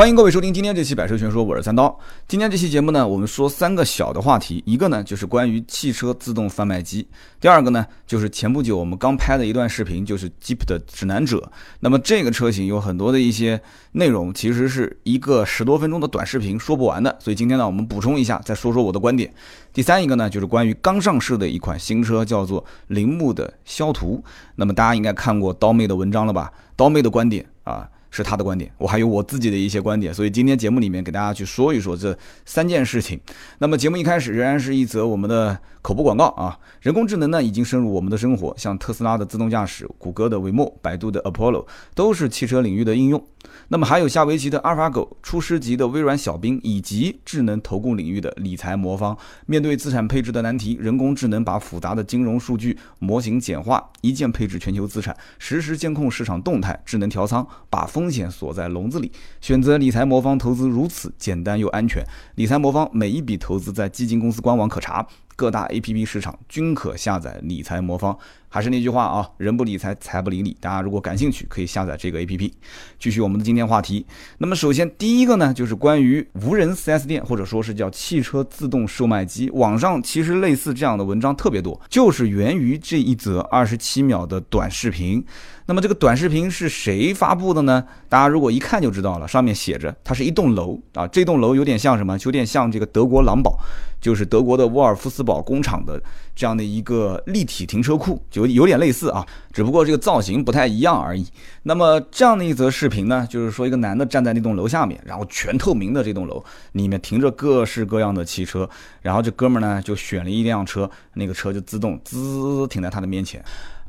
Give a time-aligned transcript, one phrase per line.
[0.00, 1.94] 欢迎各位收听今天这期《百车全说》，我是三刀。
[2.26, 7.06] 今天这期节目呢，我们说三个小的话题，一个呢就是关于汽车自动贩卖机，
[7.38, 11.52] 第二个呢就是前不久我们刚拍的一段视频，就是 Jeep 的指南者。
[11.80, 13.60] 那么这个车型有很多的一些
[13.92, 19.30] 内容，其实是一个十多分钟的短视频说不完的，所以今天呢我们补充一下，再说说我的观点。
[19.70, 24.24] 第三一个呢就是关于刚上市的一款新车，叫做铃木的肖图。
[24.56, 26.50] 那么大家应该看过刀妹的文章了吧？
[26.74, 27.86] 刀妹的观点啊。
[28.10, 33.18] 是他的观点，我还有我自己的一些观点，所以今天节目里面给大家去说一说这三件事情。
[33.58, 43.24] 那么节目一开始仍然是一则我们的口播广告啊，人工智能呢已经深入我们的生活，像特斯拉的自动驾驶、谷歌的 Waymo、百度的 Apollo 都是汽车领域的应用。
[43.68, 49.16] 那么还有下围棋的阿尔法狗、初师级的微软小冰，以及智能投顾领域的理财魔方。
[49.46, 59.10] 面对资产配置的难题，人工智能把复杂的金融数据模型简化，一键配置全球资产，实时监控市场动态，智能调仓，把风险锁在笼子里。
[59.40, 62.04] 选择理财魔方投资如此简单又安全。
[62.34, 65.06] 理财魔方每一笔投资在基金公司官网可查，
[65.40, 68.14] 各大 APP 市场均可下载理财魔方。
[68.52, 70.54] 还是那句话啊，人不理财，财不理你。
[70.60, 72.52] 大家如果感兴趣，可以下载这个 A P P。
[72.98, 74.04] 继续我们的今天话题。
[74.38, 79.48] 那么首先第一个呢，就是关于无人 4S 店，或者说是叫汽车自动售卖机。
[79.50, 85.24] 网上其实类似这样的文章特别多，就是源于这一则二十七秒的短视频。
[85.70, 87.84] 那么这个短视频是谁发布的呢？
[88.08, 92.18] 大家如果一看就知道了，上面写着它是一栋楼啊，这栋楼有点像什么？
[92.24, 93.56] 有点像这个德国狼堡，
[94.00, 96.02] 就是德国的沃尔夫斯堡工厂的
[96.34, 101.24] 这样的一个立体停车库，就有点类似啊，只不过这个造型不太一样而已。
[101.62, 108.68] 那么这样的一则视频呢，就是说一个男的站在那栋楼下面，然后全透明的这栋楼里面停着各式各样的汽车，
[109.02, 113.40] 然后这哥们儿呢就选了一辆车，那个车就自动滋停在他的面前。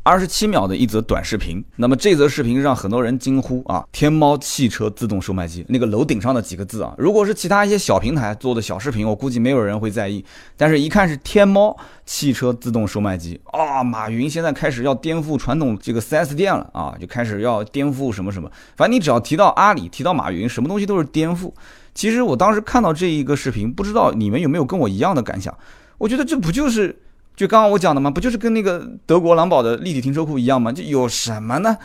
[0.04, 3.86] 二十七秒的一则短视频，那么这则视频让很多人惊呼啊！
[3.92, 10.26] 天猫汽车自动售卖机，那个楼顶上的几个字啊，如果是其他一些小平台做的小视频，我估计没有人会在意。
[10.58, 18.52] 但是，一看是天猫汽车自动售卖机啊，马云现在开始要颠覆传统这个 4S 店了啊，就开始要颠覆什么什么。
[18.76, 21.54] 反正你只要提到阿里，提到马云，什么东西都是颠覆。
[21.94, 25.56] 其实我当时看到这一个视频，不知道你们有没有跟我一样的感想？
[26.00, 27.04] 我觉得这不就是。
[27.36, 30.72] 就刚刚我讲的嘛，不就是跟那个德国狼堡的立体停车库一样吗？
[30.72, 31.78] 就有什么呢？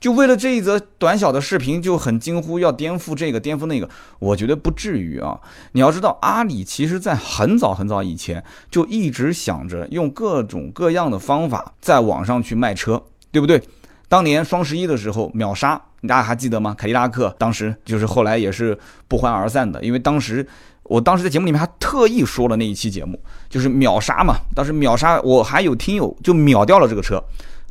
[0.00, 3.88] 就为了这一则短小的视频就很惊呼要颠覆这个颠覆那个？
[4.18, 5.40] 我觉得不至于啊！
[5.72, 13.62] 你要知道，阿里其实在很早很早以前就一直想着用各种各样的方法在网上去卖车，对不对？
[14.08, 16.74] 当年双十一的时候秒杀，大家还记得吗？
[16.76, 18.76] 凯迪拉克当时就是后来也是
[19.08, 20.46] 不欢而散的，因为当时。
[20.86, 23.18] 我当时在节目里面还特意说了那一期节目，
[23.54, 24.36] 就是秒杀嘛。
[24.52, 27.22] 当时秒杀，我还有听友就秒掉了这个车，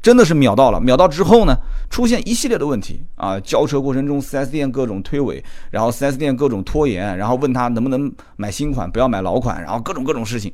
[0.01, 0.79] 真的是秒到了。
[0.79, 1.53] 秒到之后呢，
[1.89, 10.49] 出现一系列的问题啊，交车过程中 4S 店各种推诿，然后 4S 店各种拖延，然后问他能不能买新款，不要买老款，然后各种各种事情，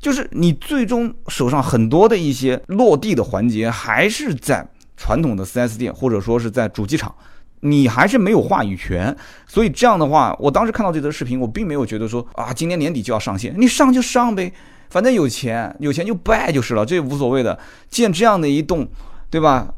[0.00, 4.66] 就是你最终手上很多的一些落地的环节还是在
[4.96, 7.14] 传统的 4S 店，或者说是在主机厂。
[7.60, 9.14] 你还是没有话语权，
[9.46, 14.50] 所以这样的话，我当时看到这则视频，我并没有觉得说啊，今年年底就要上线，你上就上呗，
[14.88, 17.58] 反正有钱，有钱就拜就是了，这无所谓的。
[17.90, 18.88] 建这样的一栋，
[19.28, 19.74] 对吧？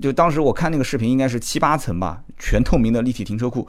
[0.00, 3.66] 就当时我看那个视频，应该是七八层吧，全透明的立体停车库。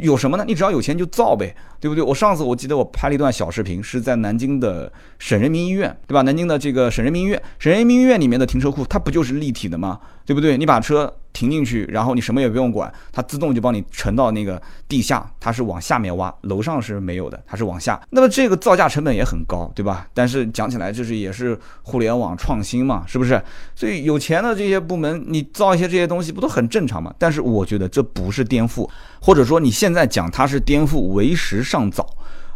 [0.00, 0.44] 有什么呢？
[0.46, 2.02] 你只要有钱就造呗，对不对？
[2.02, 6.22] 我上次我记得我拍了一段小视频，是在南京的省人民医院，对吧？
[6.22, 10.00] 南京的这个省人民医院，省人民医院里面的停车库，它不就是立体的吗？
[10.24, 10.56] 对不对？
[10.56, 11.14] 你把车。
[11.34, 18.00] 停进去，然后你什么也不用管，它自动就帮你沉到那个地下，它是往下面挖，楼上是没有的，它是往下。
[18.10, 20.06] 那么这个造价成本也很高，对吧？
[20.14, 23.42] 但是讲起来就是也是互联网创新嘛，是不是？
[23.74, 27.12] 所以有钱的这些部门，你造一些这些东西不都很正常吗？
[27.18, 28.88] 但是我觉得这不是颠覆，
[29.20, 32.08] 或者说你现在讲它是颠覆，为时尚早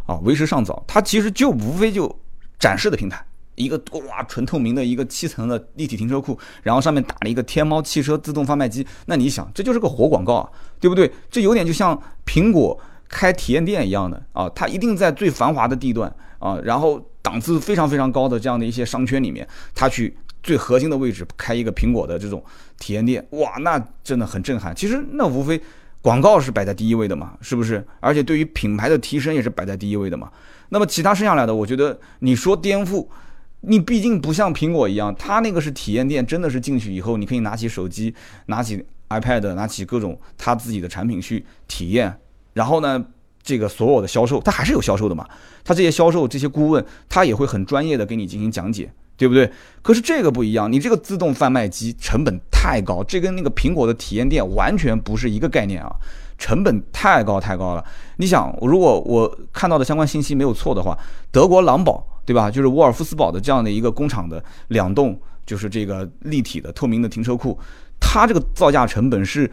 [0.05, 0.81] 啊，为时尚早。
[0.87, 2.17] 它其实就无非就
[2.57, 3.21] 展示的平台。
[3.59, 8.87] 一个哇，纯透明的一个七层的立体停车库，然后上面打了一个天猫汽车自动贩卖机。
[9.05, 10.49] 那你想，这就是个活广告啊，
[10.79, 11.11] 对不对？
[11.29, 19.45] 这有点就像苹果开体验店一样的啊，它一定在最繁华的地段啊，然后档次非常非常高的这样的一些商圈里面，
[19.75, 22.41] 它去最核心的位置开一个苹果的这种
[22.77, 23.27] 体验店。
[23.31, 24.73] 哇，那真的很震撼。
[24.73, 25.61] 其实那无非
[26.01, 27.85] 广告是摆在第一位的嘛，是不是？
[27.99, 30.31] 而且对于品牌的提升也是摆在第一位的嘛。
[30.69, 33.05] 那么其他剩下来的，我觉得你说颠覆。
[33.61, 38.13] 你毕竟不像苹果一样，它那个是体验店，真的是进去以后，你可以拿起手机、
[38.45, 42.13] 拿起 iPad、拿起各种他自己的产品去体验。
[42.53, 43.03] 然后呢，
[43.43, 45.27] 这个所有的销售，他还是有销售的嘛？
[45.63, 49.51] 他这些销售、这些顾问，他也会很专业的给你进行讲解，对不对？
[49.81, 55.91] 可是这个不一样，你这个自动贩卖机成本太高，这跟那个苹果的体验店完全不是一个概念啊！
[56.37, 57.83] 成本太高太高了。
[58.15, 60.97] 你想，如果我看到的相关信息没有错的话，
[61.31, 62.51] 德国狼堡对吧？
[62.51, 67.57] 就是沃尔夫斯堡的这样的一个工厂的两栋，就是这个立体的透明的停车库，
[67.99, 69.51] 它这个造价成本是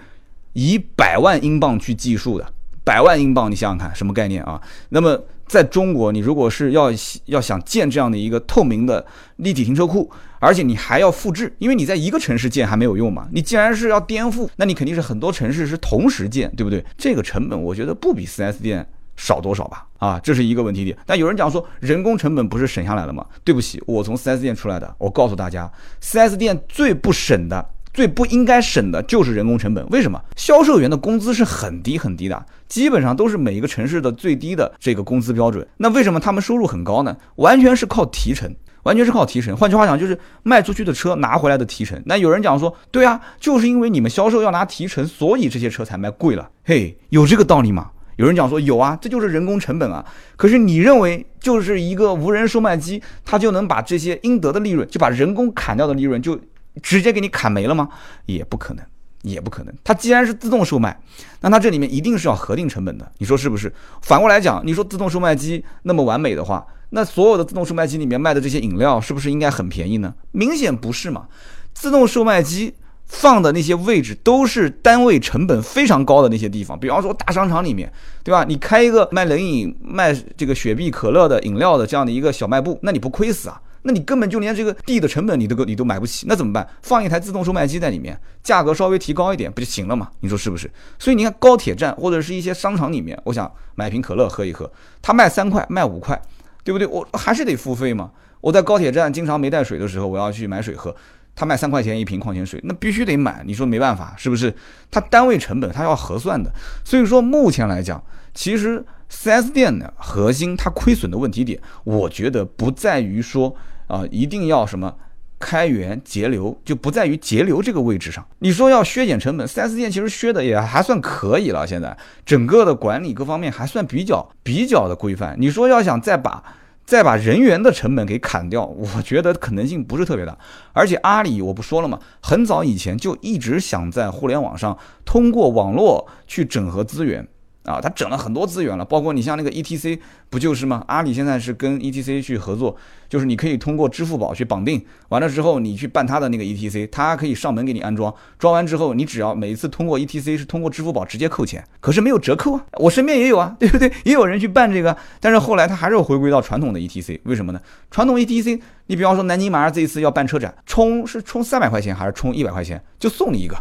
[0.52, 2.52] 以百万英镑去计数的。
[2.84, 4.61] 百万英镑，你想想看，什么概念啊？
[4.90, 6.90] 那么在中国，你如果是要
[7.25, 9.02] 要想建这样的一个透明的
[9.37, 13.26] 立体停车库，而且你还要复制，因为你在一个城市建还没有用嘛。
[13.32, 16.84] 你既然是要颠覆，那你肯定是很多城市是同时建，对不对？
[16.99, 19.86] 这个成本我觉得不比 4S 店少多少吧？
[19.98, 20.96] 啊，这是一个问题点。
[21.06, 23.24] 但有人讲说人工成本不是省下来了吗？
[23.44, 25.70] 对不起，我从 4S 店出来的，我告诉大家
[26.02, 27.70] ，4S 店最不省的。
[27.94, 30.22] 最不应该省的就是人工成本，为什么？
[30.36, 35.66] 销售员的工资是很低很低的，基本上都是每一个城市的最低的这个工资标准。
[35.78, 37.16] 那为什么他们收入很高呢？
[37.36, 39.56] 完全是靠提成，完全是靠提成。
[39.56, 41.98] 换句话讲，就是卖出去的车拿回来的提成。
[42.04, 46.50] 那有人讲说，对啊，就是因为你们销售要拿提成，所以这些车才卖贵了。
[46.64, 47.92] 嘿，有这个道理吗？
[48.16, 50.04] 有人讲说有啊，这就是人工成本啊。
[50.36, 56.38] 可是你认为就是一个无人售卖机，它就能把这些应得的利润，就把人工砍掉的利润就？
[56.82, 57.88] 直接给你砍没了吗？
[58.26, 58.84] 也不可能，
[59.22, 59.74] 也不可能。
[59.82, 60.94] 它既然是自动售卖，
[61.40, 63.72] 那它这里面一定是要核定成本的，你说是不是？
[64.02, 70.14] 反过来讲，你说自动售卖机那么完美的话，那所有的自动售卖机里面卖的这些饮料是不是应该很便宜呢？
[70.32, 71.26] 明显不是嘛。
[71.72, 72.74] 自动售卖机
[73.06, 77.91] 放的那些位置都是单位成本非常高的那些地方，比方说大商场里面，
[78.23, 78.44] 对吧？
[78.44, 83.61] 你开一个卖冷饮、卖这个雪碧、可乐的饮料的这样的一个小卖部，那你不亏死啊？
[83.82, 86.69] 那你根本就连这个地的成本你都你都买不起，那怎么办？
[86.82, 90.11] 放一台自动售卖机在里面，价格稍微提高一点不就行了吗？
[90.20, 90.69] 你说是不是？
[90.99, 94.69] 所以你看高铁站或者是一些商场里面，我想买瓶可乐喝一喝，
[95.00, 96.20] 它卖三块卖五块，
[96.64, 96.88] 对不对？
[96.88, 98.11] 我还是得付费嘛。
[98.41, 100.94] 我在高铁站经常没带水的时候，我要去买水喝，
[101.36, 103.44] 他卖三块钱一瓶矿泉水，那必须得买。
[103.46, 104.52] 你说没办法是不是？
[104.90, 106.50] 它单位成本它要核算的。
[106.84, 108.02] 所以说目前来讲，
[108.34, 113.54] 其实 4S 店的核心它亏损的问题点，我觉得不在于说。
[113.88, 114.92] 啊，一定要什么
[115.38, 118.26] 开源节流，就不在于节流这个位置上。
[118.40, 121.64] 你说要削减成本，4S 店其实削的也还算可以了。
[121.64, 125.36] 现在整个的管理各方面还算比较比较的规范。
[125.38, 126.42] 你说要想再把
[126.86, 130.38] 再把人员的成本给砍掉，我觉得可能性不是特别大。
[130.72, 131.98] 而且阿里我不说了嘛？
[132.22, 137.26] 很早以前就一直想在互联网上通过网络去整合资源。
[137.66, 139.98] 啊，他整了很多资源了，包括你像那个 E T C，
[140.30, 140.84] 不就是吗？
[140.86, 142.76] 阿里现在是跟 E T C 去合作，
[143.08, 152.64] 就是你可以通过支付宝去绑定，完了之后你去办他的那个 E T C，他可以上门给你安装，装完之后你只要每一次通过 E T C 是通过支付宝直接扣钱，可是没有折扣啊。
[152.74, 153.90] 我身边也有啊， 对不对？
[154.04, 157.60] 也有人去办这个，但是后来他还是回归到传统的 E T C，为什么呢？
[157.90, 163.56] 传统 E T C，你比方说南京马上这一次要办车展，充是充三百块钱还是充一百块钱，就送你一个，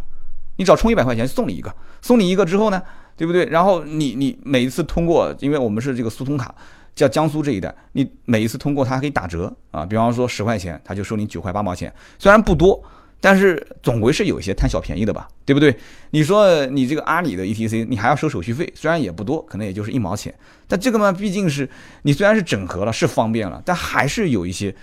[0.58, 2.84] 你只要充一百块钱送你一个，送你一个之后呢？
[3.18, 3.46] 对不对？
[3.46, 6.54] 然后你你每一次通过，因为我们是这个苏通卡，
[6.94, 9.86] 叫江苏这一带，你每一次通过它可以打折啊。
[9.86, 12.84] 比方说十块钱，他就收你九块八毛钱，虽然不多，
[13.22, 15.76] 但是总归是有一些贪小便宜的吧，对不对？
[16.12, 20.34] 你说你这个阿里的 ETC，你还要收手续费，虽然也不多，可能也就是一毛钱，
[20.68, 21.70] 但这个嘛，毕竟是
[22.04, 24.76] 你虽然是整合了，是方便了，但还是有一些。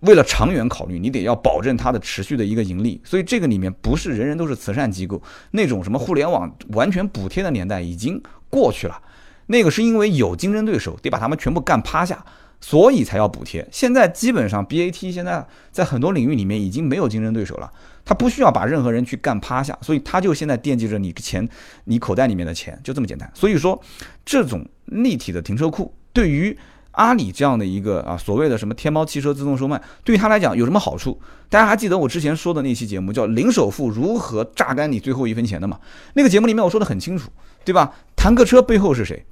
[0.00, 5.20] 为了长远考虑，你得要保证它的持续的一个盈利，所以这个里面不是人人都是慈善机构，
[5.52, 9.00] 那种什么互联网完全补贴的年代已经过去了。
[9.46, 12.22] 那个是因为有竞争对手，得把他们全部干趴下，
[12.60, 13.66] 所以才要补贴。
[13.72, 17.72] 现在基本上 BAT 现在在很多领域里面已经没有竞争对手了，
[18.04, 21.48] 他不需要把任何人去干趴下，所以他就现在惦记着你钱，
[21.84, 23.30] 你口袋里面的钱，就这么简单。
[23.34, 23.82] 所以说，
[24.24, 26.56] 这种立体的停车库对于。
[26.96, 31.20] 阿里这样的一个啊，所谓的什么天猫汽车自动售卖，对于他来讲有什么好处？
[31.48, 35.78] 大家还记得我之前说的那期节目叫“零首付如何榨干你最后一分钱”的吗？
[36.14, 37.30] 那个节目里面我说的很清楚，
[37.64, 37.92] 对吧？
[38.16, 39.24] 坦克车背后是谁？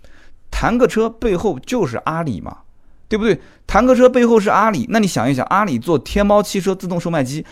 [0.51, 2.59] 坦克车背后就是阿里嘛，
[3.09, 3.41] 对不对？
[3.67, 7.45] 坦克车背后是阿里，那你想一想，阿里做天猫汽车自动售卖机，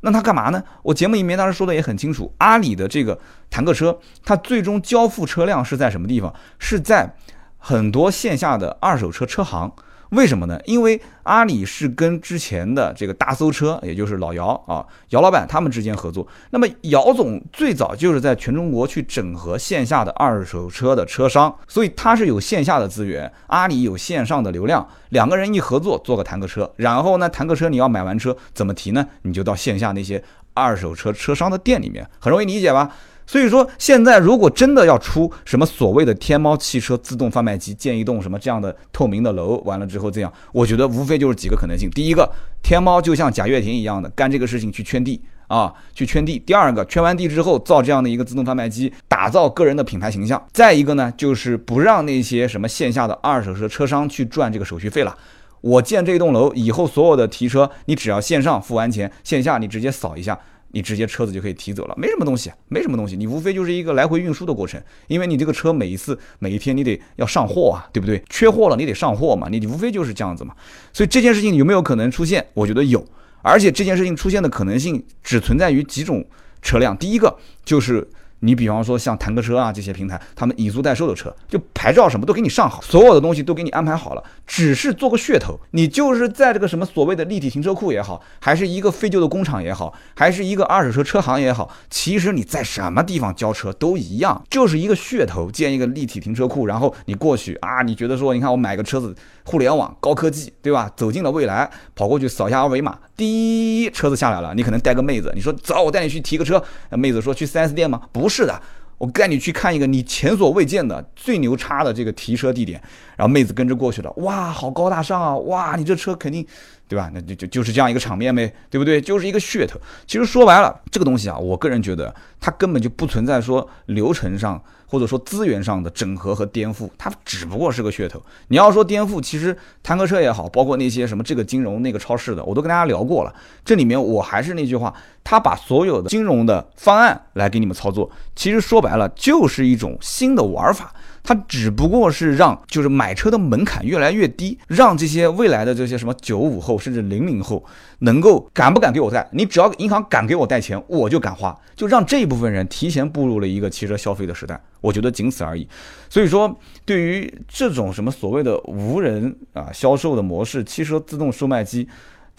[0.00, 0.62] 那他干嘛呢？
[0.82, 3.16] 我节目里面当时说的也很清楚，阿里的这个
[3.50, 6.34] 坦克车，它最终交付车辆是在什么地方？
[6.58, 7.14] 是在。
[7.58, 9.70] 很多线下的二手车车行，
[10.10, 10.58] 为什么呢？
[10.64, 16.26] 因为阿里是跟之前的这个大搜车，也就是老姚啊，姚老板他们之间合作。
[16.50, 29.06] 那么姚总最早就是在全中国去整合线下的二手车的车商，所以他是有线下的资源，阿里有线上的流量，两个人一合作做个坦克车，然后呢，坦克车你要买完车怎么提呢？
[29.22, 30.24] 你就到线下那些
[30.54, 32.90] 二手车车商的店里面，很容易理解吧？
[33.28, 41.90] 所以说，现在如果真的要出什么所谓的天猫汽车自动贩卖机，建一栋什么这样的透明的楼，完了之后这样，我觉得无非就是几个可能性。
[41.90, 42.28] 第一个，
[42.62, 46.38] 天猫就像贾跃亭一样的干这个事情去圈地啊，去圈地。
[46.38, 49.28] 第二个，圈完地之后造这样的一个自动贩卖机，打。
[49.28, 50.42] 造个人的品牌形象。
[50.54, 55.14] 再一个呢，就是不让那些什么线下的二手车车商去赚这个手续费了。
[55.60, 60.38] 我建这栋楼以后，所有的提车，你只要线上付完钱，线下你直接扫一下。
[60.72, 68.22] 你直接车子就可以提走了，没什么东西，没什么东西，你无非就是一个来回运输的过程，因为你这个车每一次每一天你得要上货啊，对不对？
[68.28, 70.54] 缺货了你得上货嘛，你无非就是这样子嘛。
[70.92, 72.46] 所以这件事情有没有可能出现？
[72.54, 73.04] 我觉得有，
[73.42, 76.24] 而且这件事情出现的可能性只存在于几种
[76.62, 78.08] 车辆，第一个就是。
[78.40, 85.58] 你比方说像坦克车啊这些平台，他们以租代售的车，就牌照什么都给你上好，所有的东西都给你安排好了，只是做个噱头。
[85.72, 99.12] 你就是在这个什么所谓的立体停车库也好，还是一个废旧的工厂也好，还是一个二手车车行也好，其实你在什么地方交车都一样，就是一个噱头，建一个立体停车库，然后你过去啊，你觉得说，你看我买个车子，
[99.44, 100.88] 互联网高科技，对吧？
[100.96, 108.02] 走进了未来，跑过去扫一下二维码，滴，车子下来了，你可能带个妹子，你说走，我带你去提个车，妹子说去 4S 店吗？
[108.12, 108.27] 不。
[108.28, 108.60] 不是的，
[108.98, 112.78] 我带你去看一个你前所未见的最牛叉的这个提车地点，
[113.16, 116.46] 然后妹子跟着过去了，哇，好高大上啊，哇，你这车肯定，
[116.88, 117.10] 对吧？
[117.12, 119.00] 那就就就是这样一个场面呗，对不对？
[119.00, 119.78] 就是一个噱头。
[120.06, 124.60] 其实说白了，这个东西啊，我个人觉得它根本就不存在说流程上。
[124.90, 128.22] 或者说资源上的整合和颠覆，它只不过是个噱头。
[128.46, 133.34] 你要说颠覆，其实坦克车也好，包括那些什么这个金融那个超市的，我都跟大家聊过了。
[133.62, 140.94] 这里面我还是那句话，他把所有的金融的方案来给你们操作，其实说白了就是一种新的玩法。
[141.28, 147.62] 它只不过是让就是买车的门槛越来越低，让这些未来的这些什么九五后甚至零零后
[147.98, 149.28] 能够敢不敢给我贷？
[149.32, 154.58] 你只要银行敢给我贷钱，我就敢花，就让这一部分人提前步入了一个汽车消费的时代。
[154.80, 155.68] 我觉得仅此而已。
[156.08, 161.86] 所以说，对于这种什么所谓的无人啊销售的模式，汽车自动售卖机。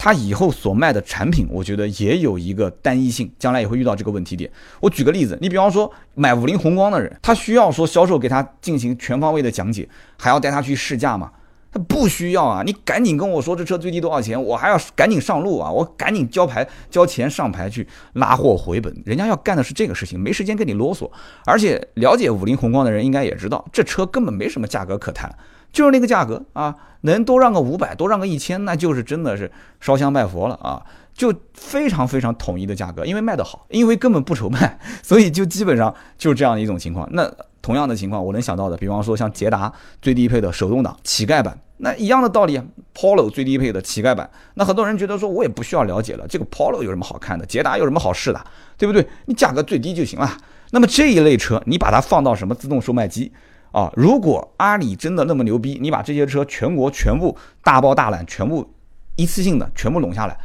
[0.02, 4.50] 它以后所卖的产品，我觉得也有一个单一性，将来也会遇到这个问题点。
[4.80, 11.30] 我举个例子，你比方说买五菱宏光的人，他需要说销售给他进行全方位的讲解，还要带他去试驾吗？
[11.70, 21.10] 他不需要啊，你赶紧跟我说这车最低多少钱，我还要赶紧上路啊，我赶紧交牌交钱上牌去拉货回本，人家要干的是这个事情，没时间跟你啰嗦。
[21.44, 25.30] 而且了解五菱宏光的人应该也知道，这车根本没什么价格可谈。
[25.72, 29.50] 就是那个价格啊，能多让个五百，多让个一千，那就是真的是
[29.80, 30.82] 烧香拜佛了啊！
[31.12, 37.06] 就非常非常统一的价格，因为卖得好，因为根本不愁卖，所以就基本上就是这样的一种情况。
[37.12, 48.42] 那同样的情况，我能想到的，比方说像捷达最低配的手动挡乞丐版，那一样的道理啊，Polo 最低配的乞丐版，那很多人觉得说我也不需要了解了，这个 Polo 有什么好看的，捷达有什么好试的，
[48.78, 49.06] 对不对？
[49.26, 50.38] 你价格最低就行了。
[50.70, 53.30] 那么这一类车，你把它放到什么自动售卖机？
[53.72, 58.68] 啊，如果阿里真的那么牛逼，你把这些车全国全部大包大揽，全部
[59.16, 60.36] 一次性的全部拢下来，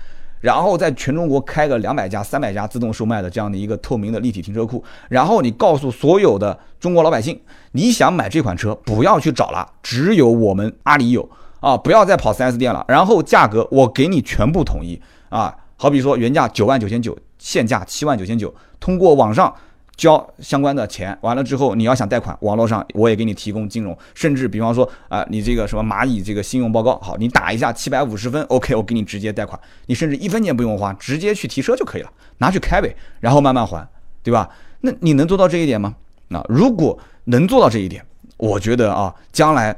[0.42, 7.42] 然后在全中国开个两百家、三百家自动售卖的这样的一个透明的立体停车库，然后你告诉所有的中国老百姓，
[7.72, 11.28] 你想买这款车，不要去找了，只有我们阿里有
[11.62, 19.52] 啊，不要再跑 4S 店了，然后价格我给你全部统一啊，好比说原价九万九千九，现价七万九千九，通过网上。
[19.98, 33.88] 交相关的钱完了之后，你要想贷款，网络上我也给你提供金融，甚至比方说啊，你这个什么蚂蚁这个信用报告，好，你打一下七百五十分，OK，我给你直接贷款，你甚至一分钱不用花，直接去提车就可以了，拿去开呗，然后慢慢还，
[34.22, 34.50] 对吧？
[34.82, 35.96] 那你能做到这一点吗？
[36.28, 39.76] 那如果能做到这一点，我觉得啊，将来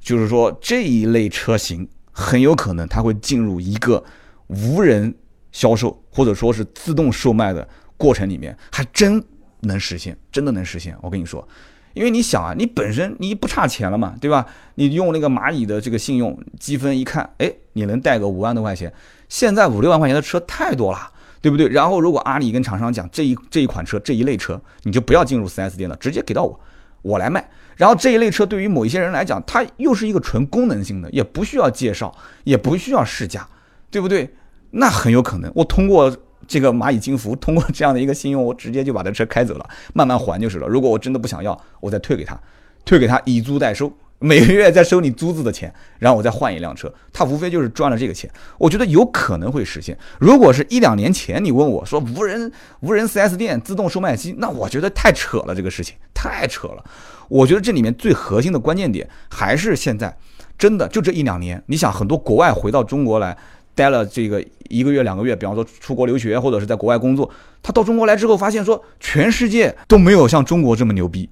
[0.00, 4.02] 就是说这一类车型很有可能它会进入一个
[4.48, 5.14] 无人
[5.52, 9.22] 销售或者说是自动售卖的过程里面，还真。
[9.62, 10.96] 能实现，真的能实现。
[11.02, 11.46] 我跟你说，
[11.92, 14.46] 因为你想啊，你本身你不差钱了嘛，对吧？
[14.76, 18.92] 你用那个蚂蚁的这个信用积分一看，哎，你能贷个五万多块钱。
[19.28, 20.98] 现在五六万块钱的车太多了，
[21.40, 21.68] 对不对？
[21.68, 26.60] 然后如果阿里跟厂商讲这一这一款车这一类车，你就不要进入 4S 店了，直接给到我，
[27.02, 27.48] 我来卖。
[27.76, 32.14] 然后这一类车对于某一些人来讲，它又是一个纯功能性的，也不需要介绍，
[32.44, 33.48] 也不需要试驾，
[33.90, 34.34] 对不对？
[34.70, 36.16] 那很有可能我通过。
[36.50, 39.64] 这个蚂蚁金服通过这样的一个信用，我直接就把这车开走了，
[39.94, 40.66] 慢慢还就是了。
[40.66, 42.36] 如果我真的不想要，我再退给他，
[42.84, 48.28] 退给他以租代收，每个月再收你租子的钱，然后我再换一辆车，他无非就是赚了这个钱。
[48.58, 49.96] 我觉得有可能会实现。
[50.18, 56.84] 如果是一两年前你问我说无人无人 4S 店自动售卖机，那我觉得太扯了，这个事情太扯了。
[57.28, 60.18] 我觉得这里面最核心的关键点还是现在，
[60.58, 63.38] 真的就这一两年，你想很多国外回到中国来。
[63.80, 67.30] 待了这个一个月两个月，比方说出国留学或者是在国外工作，
[67.62, 71.30] 他到中国来之后发现说，全世界都没有像中国这么牛逼，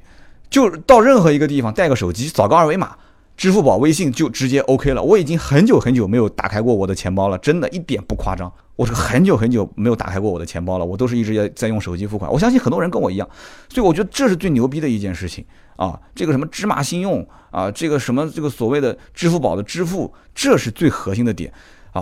[0.49, 2.97] 就到任何一个地方带个手机扫个二维码，
[3.37, 5.03] 支付宝、微信就直接 OK 了。
[5.03, 8.51] 我已经很久很久没有打开过我的钱包了，真的一点不夸张。
[8.77, 12.33] 我是很久很久没有打开过我的钱包了，我都是一直在在用手机付款。
[12.33, 13.29] 我相信很多人跟我一样，
[13.69, 15.45] 所以我觉得这是最牛逼的一件事情
[15.77, 16.01] 啊！
[16.15, 21.53] 这个什么芝麻信用啊，这个什么这个所谓的支付宝的支付，这是最核心的点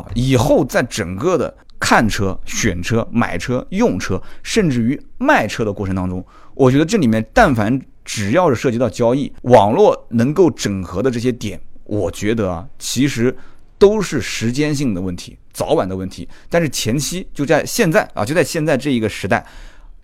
[0.00, 0.10] 啊！
[0.14, 6.24] 以后在整个的看车、选车、买车、用车，甚至于卖车的过程当中，
[6.54, 13.36] 我觉得这里面但凡只要是涉及到交易，网络能够整合的这些点，我觉得啊，其实
[13.78, 16.26] 都是时间性的问题，早晚的问题。
[16.48, 19.44] 但是前期就在现在啊，就在现在这一个时代，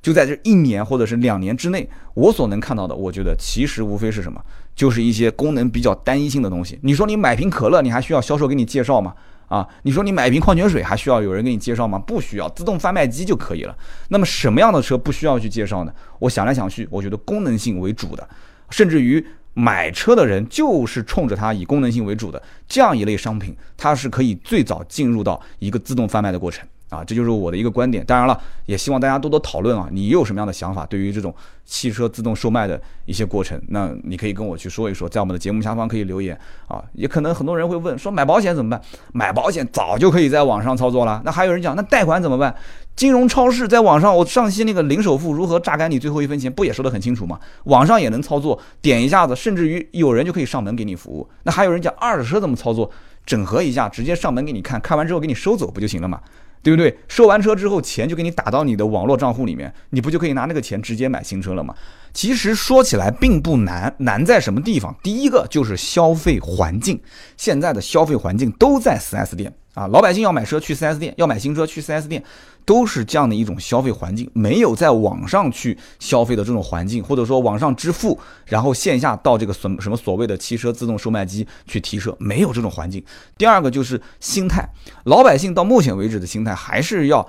[0.02, 4.38] 就在这一年或者是两年之内，我所能看到的，我觉得其实无非是什么，
[4.74, 6.78] 就是一些功能比较单一性的东西。
[6.82, 9.14] 你说你买瓶可乐，你还需要销售给你介绍吗？
[9.52, 11.98] 啊，你说你买一瓶矿泉水还需要有人给你介绍吗？
[11.98, 13.76] 不需要，自动贩卖机就可以了。
[14.08, 15.92] 那么什么样的车不需要去介绍呢？
[16.20, 18.26] 我想来想去，我觉得功能性为主的，
[18.70, 26.66] 甚至于买车的人就是冲着它以功能性为主的这样一类商品，它是可以最早进入到一个自动贩卖的过程。
[26.92, 28.04] 啊，这就是我的一个观点。
[28.04, 29.88] 当然了，也希望大家多多讨论啊。
[29.90, 30.84] 你有什么样的想法？
[30.84, 31.34] 对于这种
[31.64, 36.84] 汽车自动售卖的一些过程，那你可以跟我去说一说，在我们的节目下方可以留言啊。
[36.92, 38.80] 也可能很多人会问，说买保险怎么办？
[39.14, 41.22] 买保险早就可以在网上操作了。
[41.24, 42.54] 那还有人讲，那贷款怎么办？
[42.94, 47.40] 金融超市在网上，我上期那个零首付如何榨干你最后一分钱，不也说得很清楚吗？
[47.64, 51.26] 网上也能操作，点一下子，甚至于有人就可以上门给你服务。
[51.44, 52.90] 那还有人讲二手车怎么操作？
[53.24, 56.20] 整合一下，直接上门给你看看完之后给你收走不就行了吗？
[56.62, 56.96] 对不对？
[57.08, 61.74] 收完车之后，钱就给你打到你的网络账户里面，你不就可以拿那个钱直接买新车了吗？
[62.14, 64.94] 其实说起来并不难，难在什么地方？
[65.02, 67.00] 第一个就是消费环境，
[67.36, 72.22] 现在的消费环境都在 4S 店啊，老百姓要买车去 4S 店，要买新车去 4S 店。
[72.64, 83.04] 都是这样的一种消费环境，没有在网上去消费的这种环境，或者说网上支付，然后线下到这个什什么所谓的汽车自动售卖机去提车，没有这种环境。
[83.36, 84.68] 第二个就是心态，
[85.04, 87.28] 老百姓到目前为止的心态还是要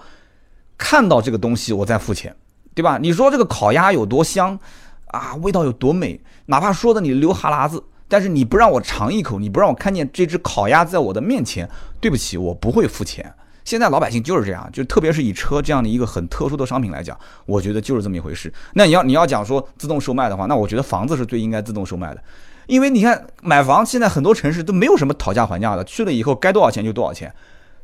[0.78, 2.36] 看到这个东西我再付钱，
[2.74, 2.98] 对吧？
[3.02, 4.60] 你说这个烤鸭有多香
[5.08, 13.34] 啊，味道有多美，哪怕说的你流哈喇子，但是你不让我尝一口，你不让我看见这只烤鸭在我的面前，对不起，我不会付钱。
[13.64, 18.52] 现在老百姓就是这样，就特别是以车这样的一个很特殊的商品来讲，我觉得就是这么一回事。
[18.74, 22.22] 那你要你要讲说自动售卖的话，那我觉得房子是最应该自动售卖的，
[22.68, 27.34] 因为你看买房现在很多城市都没有什么讨价还价的，去了以后该多少钱就多少钱，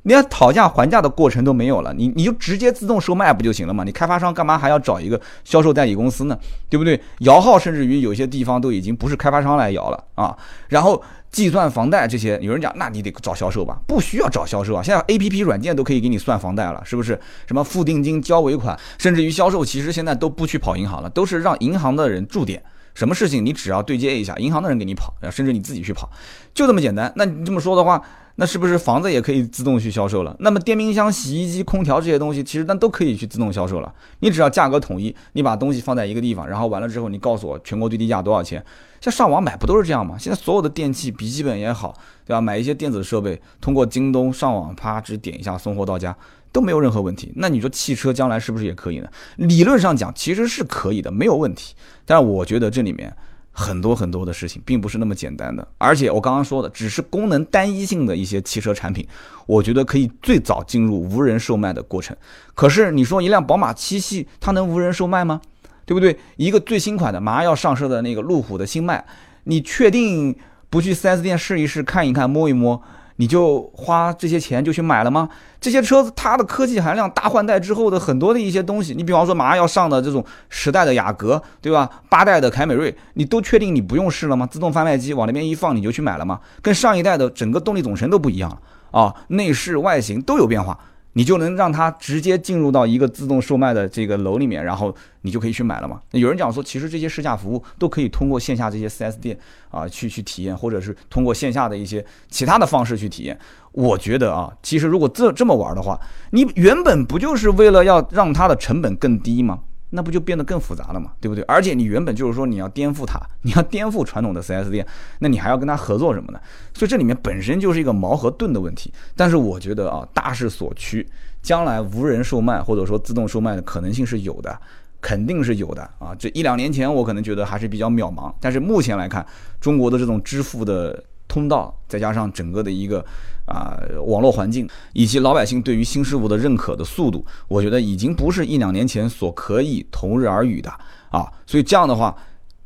[0.04, 3.84] 连讨价还价的过程都没有了，你你就直接自动售卖不就行了吗？
[3.84, 6.38] 你开发商干嘛还要找一个销售代理公司呢？
[6.70, 7.02] 对不对？
[7.20, 10.38] 摇号甚至于有些地方都已经不是开发商来摇了啊，
[10.68, 11.02] 然后。
[11.32, 13.80] 计算房贷这些，有人讲，那你得找销售吧？
[13.88, 17.20] 不需要找销售啊，现在 A P P 软件都可以给你算房贷了，是不是？
[17.48, 22.64] 什么付定金、交尾款，甚至于销售，其实现在都不去跑银行了，都是让银行的人驻点。
[22.96, 26.10] 什么事情你只要对接一下，银行的人给你跑，甚至你自己去跑，
[26.54, 27.12] 就这么简单。
[27.16, 28.02] 那你这么说的话。
[28.40, 30.34] 那是不是房子也可以自动去销售了？
[30.40, 33.94] 那么电冰箱、洗衣机、空调这些东西，其实那都可以去自动销售了。
[34.20, 38.64] 你只要价格统一，你把东西放在一个地方，然后完了之后，你告诉我全国最低价多少钱？
[39.02, 40.16] 像上网买不都是这样吗？
[40.18, 41.94] 现在所有的电器、笔记本也好，
[42.26, 42.40] 对吧？
[42.40, 46.16] 买一些电子设备，通过京东上网，啪，只点一下送货到家，
[46.54, 47.34] 都没有任何问题。
[47.36, 49.10] 那你说汽车将来是不是也可以呢？
[49.36, 51.76] 理论上讲，其实是可以的，没有问题。
[52.06, 53.14] 但是我觉得这里面。
[53.60, 59.06] 很多很多的事情并不是那么简单的，而且我刚刚说的只是功能单一性的一些汽车产品，
[59.46, 62.16] 我觉得可以最早进入无人售卖的过程。
[62.56, 65.42] 可是你说一辆宝马七系它能无人售卖吗？
[65.86, 66.18] 对不对？
[66.38, 69.04] 一个最新款的马上要上市的那个路虎的新迈，
[69.44, 70.34] 你确定
[70.70, 72.82] 不去 4S 店试一试、看一看、摸一摸？
[73.20, 75.28] 你就花这些钱就去买了吗？
[75.60, 81.90] 这些车子它的科技含量大换代之后的很多的一些东西，你比方说马上要上的这种十代的雅阁，对吧？
[82.08, 84.48] 八代的凯美瑞，你都确定你不用试了吗？
[84.48, 86.40] 自动贩卖机往那边一放你就去买了吗？
[86.62, 88.58] 跟上一代的整个动力总成都不一样了
[88.92, 90.80] 啊，内饰外形都有变化。
[91.20, 96.00] 你就能让它直接进入到一个自动售卖的这个楼里面，然后你就可以去买了嘛。
[96.12, 99.38] 有人讲说，其实这些试驾服务都可以通过线下这些 4S 店
[99.70, 103.38] 啊去去体验，或者是通过线下的一些其他的方式去体验。
[103.74, 106.00] 我觉得啊，其实如果这这么玩的话，
[106.32, 109.60] 你原本不就是为了要让它的成本更低吗？
[109.92, 111.44] 那不就变得更复杂了嘛，对不对？
[111.46, 114.86] 而且你原本就是说你要颠覆它，你要颠覆传统的 4S 店，
[115.20, 116.40] 那你还要跟他合作什么呢？
[116.74, 118.94] 所以这里面本身就是一个矛和盾的问题。
[119.16, 121.08] 但是我觉得啊，大势所趋，
[121.42, 124.60] 将来无人售卖或者说自动售卖的可能性是有的，
[125.02, 126.14] 肯定是有的啊。
[126.18, 129.26] 这一两年前我可能觉得还是比较渺茫，但是目前来看，
[129.60, 131.04] 中国的这种支付的。
[131.30, 133.00] 通道再加上整个的一个
[133.46, 140.70] 啊网络环境，以及老百姓对于新事物的认可的速度，我觉得已经不是一两年前所可以同日而语的
[141.10, 141.32] 啊。
[141.46, 142.14] 所以这样的话，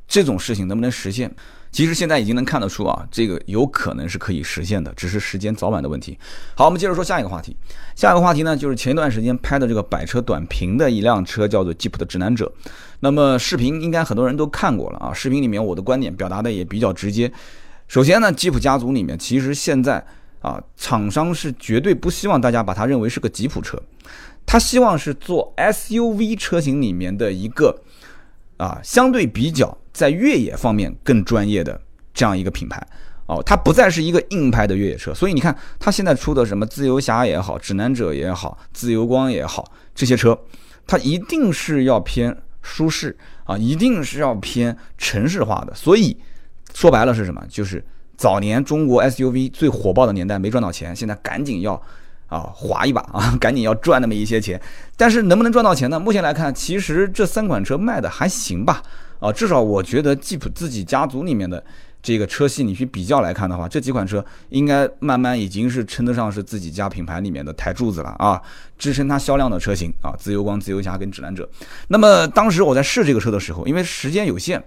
[0.08, 1.32] 这种事情能不能实现？
[1.72, 6.16] 其实现在已经能看得出啊，这个有可能是可以实现的，只是时间早晚的问题。
[6.56, 7.58] 好，我们接着说下一个话题。
[7.96, 12.52] 下一个话题呢，就是前一段时间拍的这个百车短评的一辆车，叫做吉普的指南者。
[13.00, 17.32] 那么视频应该很多人都看过了啊，视频里面我的观点表达的也比较直接。
[17.88, 20.04] 首先呢，吉普家族里面其实现在
[20.42, 23.82] 啊，厂商是绝对不希望大家把它认为是个吉普车。
[24.46, 27.82] 他希望是做 SUV 车型里面的一个
[28.58, 31.80] 啊，相对比较在越野方面更专业的
[32.14, 32.86] 这样一个品牌
[33.26, 35.14] 哦，它不再是一个硬派的越野车。
[35.14, 40.38] 所以你看，它现在出的什么自由侠也好，指南者也好，自由光也好，这些车，
[40.86, 45.74] 它一定是要偏舒适啊，一定是要偏城市化的。
[45.74, 46.18] 所以
[46.74, 47.42] 说白了是什么？
[47.50, 47.84] 就是
[48.18, 51.82] 早年中国 SUV 最火爆的年代没赚到钱，现在赶紧要。
[52.28, 54.60] 啊，划一把啊， 赶紧要赚那么一些钱，
[54.98, 56.00] 但是能不能赚到钱呢？
[56.00, 58.82] 目前来看，其实这三款车卖的还行吧。
[59.20, 61.64] 啊，至少我觉得吉普自己家族里面的
[62.02, 68.42] 这个车系，你去比较来看的话，这几款车应该慢慢已经是称得上是自己家品牌里面的台柱子了啊，
[68.80, 71.48] 支撑它销量的车型啊，自由光、自由侠跟指南者。
[71.88, 74.64] 那么当时我在试这个车的时候，因为时间有限。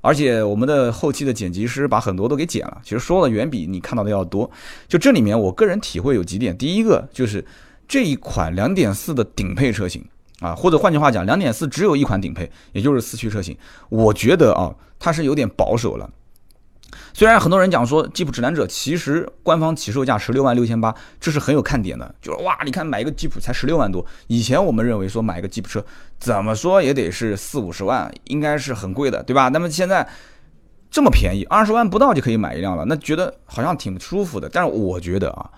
[0.00, 4.50] 而且我们的后期的剪辑师把很多都给剪了，其实说的远比你看到的要多。
[4.86, 7.44] 就这里面，我个人体会有几点：第一个就是
[7.86, 10.04] 这一款2.4的顶配车型
[10.40, 13.56] 啊，或者换句话讲，，2.4只有一款顶配，也就是四驱车型，
[13.88, 16.08] 我觉得啊，它是有点保守了。
[17.12, 24.04] 虽然很多人讲说吉普指南者其实官方起售价十六万六千八，这是很有看点的，就是哇，你看买一个吉普才十六万多。
[24.28, 25.84] 以前我们认为说买一个吉普车
[26.18, 29.48] 怎么说也得是四五十万，应该是很贵的，对吧？
[29.48, 30.08] 那么现在
[30.90, 34.48] 这么便宜，二十万不到就可以买一辆了，那觉得好像挺舒服的。
[34.48, 35.50] 但是我觉得啊，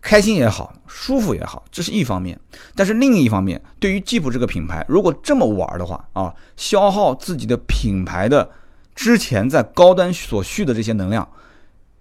[0.00, 2.38] 开心也好，舒服也好，这是一方面。
[2.74, 8.50] 但是另一方面，对于吉普这个品牌，如果这么玩的话啊，消耗自己的品牌的。
[9.00, 11.26] 之前在高端所需的这些能量，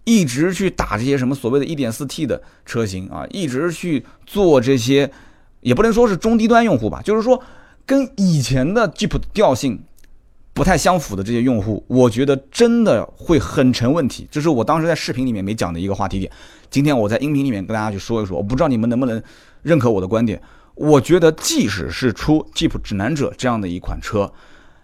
[0.04, 5.10] 一直去打这些什么所谓的一点四 T 的车型啊，一直去做这些，
[5.62, 7.42] 也不能说是中低端用户吧，就是说
[7.86, 9.82] 跟以前的 Jeep 调性
[10.54, 14.28] 不太相符的这些用户，我觉得真的会很成问题。
[14.30, 16.30] 这是我当时在视频里面没讲的一个话题点。
[16.70, 19.24] 今天我在音频里面跟大家去说一说，我不知道你们能不能
[19.62, 20.42] 认可我的观点。
[20.76, 24.34] 我觉得即使是出 Jeep 指南者这样的一款车，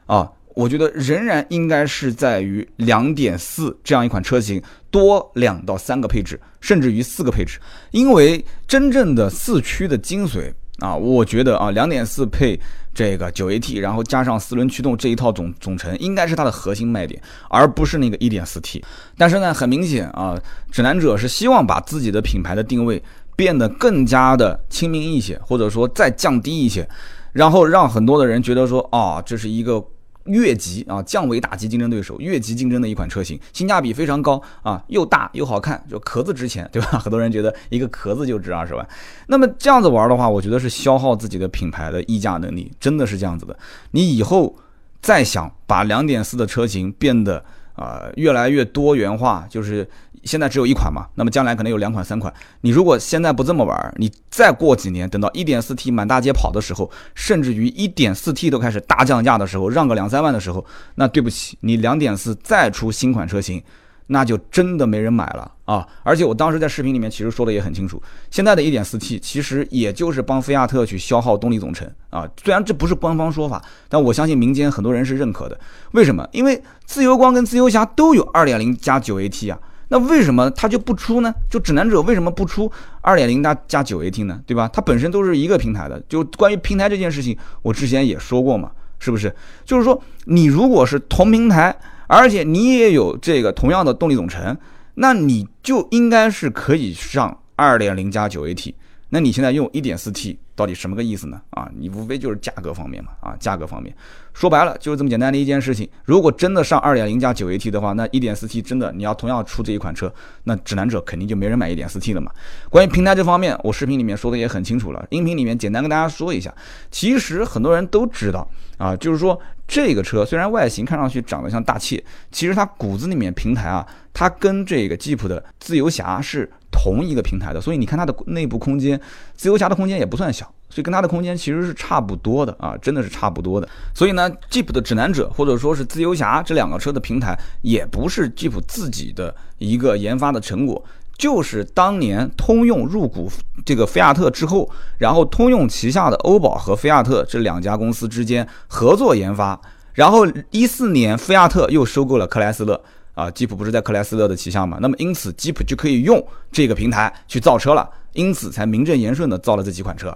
[0.05, 0.31] 啊。
[0.55, 7.59] 我觉得仍然应该是在于两点四这样一款车型多两到三个配置，甚至于四个配置，
[7.91, 12.57] 因为真正的四驱的精髓啊，我觉得啊，两点四配
[12.93, 18.81] 这个九 AT，然后加上四轮驱动这一套总总成，应该是它的核心卖点，而不是那个一点四 T。
[19.17, 20.39] 但是呢，很明显啊，
[20.71, 23.03] 指南者是希望把自己的品牌的定位
[23.35, 26.87] 变得更加的亲民一些，或者说再降低一些，
[27.33, 29.85] 然后让很多的人觉得说啊，这是一个。
[30.25, 36.99] 越级啊，降维打击竞争对手，越级竞争的一款车型，性价比非常高啊，又大又好看，就壳子值钱，对吧？
[36.99, 38.87] 很多人觉得一个壳子就值二十万，
[39.27, 43.57] 那么这样子玩的话，我觉得是消耗自己的品牌的溢价能力，真的是这样子的。
[43.91, 44.55] 你以后
[45.01, 49.87] 再想把两点四的车型变得啊越来越多元化，就是。
[50.25, 52.33] 现在只有一款嘛，那么将来可能有两款、三款。
[52.61, 63.63] 你如果现在不这么玩，你再过几年，等到 1.4T 满大街跑的时候，甚至于 1.4T 都开始大降价的时候，让个两三万的时候，那对不起，你2.4再出新款车型，
[64.07, 65.87] 那就真的没人买了啊！
[66.03, 72.27] 而且我当时在视频里面其实说的也很清楚，现在的一点四 T 其实也就是帮菲亚特去消耗动力总成啊。
[72.43, 75.59] 虽然这不是官方说法，但我相信民间很多人是认可的。
[75.91, 76.27] 为什么？
[76.31, 79.59] 因为自由光跟自由侠都有2.0加 9AT 啊。
[79.87, 81.33] 那为什么它就不出呢？
[81.49, 82.71] 就指南者为什么不出
[83.01, 84.41] 二点零加加九 AT 呢？
[84.45, 84.69] 对吧？
[84.73, 85.99] 它本身都是一个平台的。
[86.09, 89.33] 就关于平台这件事情，我之前也说过嘛，是不是？
[89.63, 91.75] 就是说，你如果是同平台，
[92.07, 94.57] 而且你也有这个同样的动力总成，
[94.95, 98.73] 那你就应该是可以上二点零加九 AT。
[99.09, 100.39] 那你现在用一点四 T。
[100.55, 101.41] 到底什么个意思呢？
[101.49, 103.93] 啊，你无非就是价格方面嘛，啊，价格方面，
[104.33, 105.87] 说白了就是这么简单的一件事情。
[106.05, 110.11] 如果真的上二点零加九 AT 的话，那一点四 T 真的你要同样出这一款车，
[110.45, 112.31] 那指南者肯定就没人买一点四 T 了嘛。
[112.69, 116.53] 关于平台这方面，我视频里面说的也很清楚了，音频里面简单跟大家说一下。
[116.89, 119.37] 其实很多人都知道啊，就是说
[119.67, 126.49] 这个车虽然外形看上去长得像大切，其实它骨子里面平台啊，它跟这个吉普的自由侠是。
[126.77, 128.99] 同一个平台的，所以你看它的内部空间，
[129.33, 130.44] 自由侠的空间也不算小，
[130.75, 133.69] 这跟它的空间其实是差不多的啊，真的是差不多的。
[133.93, 140.83] 所以呢，Jeep 的指南者或者说是自由侠这两个车的平台，也不是 Jeep 自己的一个研发的成果，
[141.17, 143.31] 就是当年通用入股
[143.63, 149.57] 这个菲亚特之后，然后通用旗下的欧宝和菲亚特这两家公司之间合作研发，
[149.93, 152.81] 然后一四年菲亚特又收购了克莱斯勒。
[153.13, 154.77] 啊，吉普不是在克莱斯勒的旗下嘛？
[154.81, 160.13] 那么因此吉普就可以用这个平台去造车了，因此才名正言顺的造了这几款车。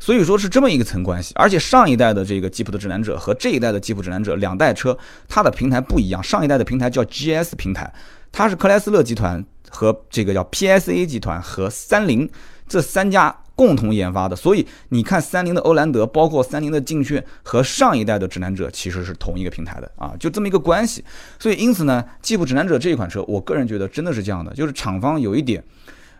[0.00, 1.32] 所以说是这么一个层关系。
[1.36, 6.20] 而且上一代的这个吉普的指南者和这一代的吉普指南者两代车，它的平台不一样。
[6.20, 7.92] 上一代的平台叫 GS 平台，
[8.32, 12.28] 它是克莱斯勒集团和这个叫 PSA 集团和三菱
[12.66, 13.36] 这三家。
[13.56, 21.04] 共同研发的，所以你看，三菱的欧蓝德，包括三菱的劲炫和上一代的指南者，其实是同一个平台的啊，就这么一个关系。
[21.38, 25.62] 所以因此呢，吉普指南者这一款车，我个人觉得真的是这样的，就是厂方有一点，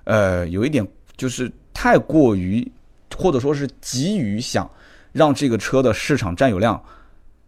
[0.05, 2.71] 呃，有一点就是太过于，
[3.17, 4.69] 或者说是急于想
[5.13, 6.81] 让这个车的市场占有量。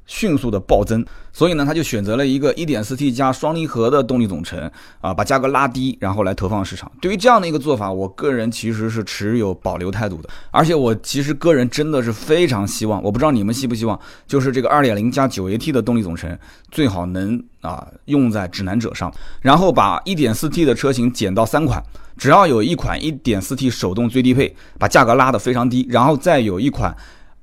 [0.06, 6.90] 迅速的暴增，所以呢，他就选择了一个 1.4T 加双离合的动力总成啊，把价格拉低，然后来投放市场。
[7.00, 10.28] 对于这样的一个做法，我个人其实是持有保留态度的。
[10.50, 16.36] 而且我其实个人真的是非常希望，我不知道你们希不希望，就是这个2.0加 9AT 的动力总成
[16.70, 21.82] 最好能啊用在指南者上，然后把 1.4T 的车型减到三款，
[22.18, 26.94] 只要有一款 1.4T 手动最低配，把价格拉得非常低，然后再有一款。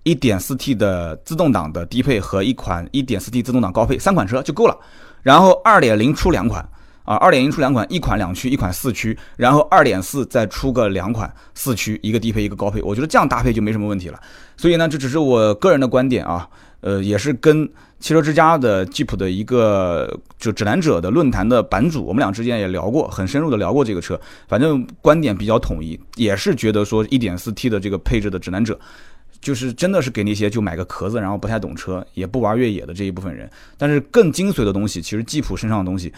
[0.10, 4.76] 一点四 T 的自动挡的低配和一款一点四 T 自动挡高配三款车就够了，
[5.22, 6.68] 然后二点零出两款
[7.04, 14.20] 啊，二点零出两款，一款两驱，一款四驱，然后二点四再出个两款四驱，一个低配一个高配，我觉得这样搭配就没什么问题了。
[14.58, 16.50] 所以呢，这只是我个人的观点啊，
[16.82, 17.70] 呃，也是跟
[18.00, 28.80] 汽车之家的吉普的一个就指南者的论坛的版主，我们俩之间也聊过，很深入的聊过这个车，反正观点比较统一，也是觉得说一点四 T 的这个配置的指南者。
[29.42, 33.50] 就是真的是给那些就买个壳子，然后不太懂车，也不玩越野的这一部分人。
[33.78, 36.14] 但是更精髓的东西，其实吉普身上的东西。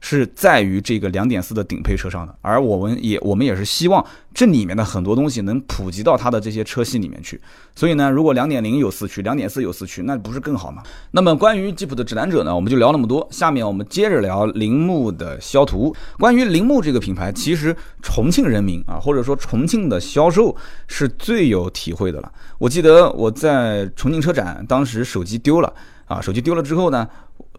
[0.00, 7.40] 是在于这个两点四的顶配车上的，而我们也我们也是希望这里面的很多东西能普及到它的这些车系里面去。
[7.74, 10.82] 所以呢，如果两点零有四驱，两点四有四驱，那不是更好吗？
[11.10, 13.26] 那么关于吉普的指南者呢，我们就聊那么多。
[13.30, 15.94] 下面我们接着聊铃木的肖图。
[16.18, 20.54] 关于铃木这个品牌，其实重庆人民啊，或者说重庆的销售
[20.86, 22.32] 是最有体会的了。
[22.58, 25.72] 我记得我在重庆车展，当时手机丢了
[26.06, 27.08] 啊，手机丢了之后呢。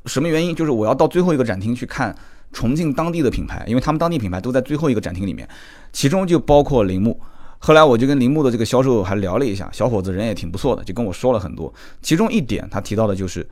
[0.05, 0.55] 什么原因？
[0.55, 2.15] 就是我要到最后一个展厅去看
[2.51, 5.47] 重庆当地的品牌，因为他们当地品牌都在最后一个展厅里面，
[5.91, 7.19] 其中就包括铃木。
[7.59, 11.73] 后来我就跟铃木的这个销售还聊了一下，小伙子人也挺不错的，就跟我说了很多。
[12.01, 13.45] 其中一点他提到的就是，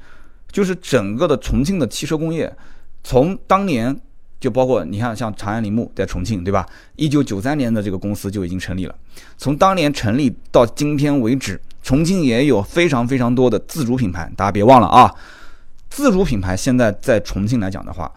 [0.52, 2.52] 就是整个的重庆的汽车工业，
[3.04, 3.94] 从当年
[4.40, 6.66] 就包括你看像长安铃木在重庆，对吧？
[6.96, 8.96] 一九九三年的这个公司就已经成立了，
[9.38, 15.14] 从当年成立到今天为止，重庆也有非常非常多的自主品牌，大家别忘了啊。
[15.98, 18.14] 自主品牌现在在重庆来讲的话，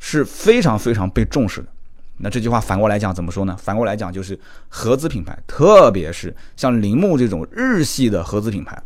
[0.00, 1.68] 是非常非常被重视的。
[2.16, 3.56] 那这句话反过来讲怎么说呢？
[3.56, 4.36] 反过来讲就是
[4.68, 8.76] 合资品牌，特别是像铃木这种日系的合资品牌，